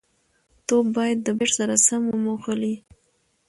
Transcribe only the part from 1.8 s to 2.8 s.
سم وموښلي.